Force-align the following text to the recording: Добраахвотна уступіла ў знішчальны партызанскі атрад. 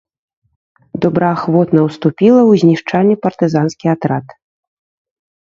Добраахвотна 1.03 1.79
уступіла 1.89 2.41
ў 2.49 2.63
знішчальны 2.63 3.15
партызанскі 3.27 3.85
атрад. 3.95 4.25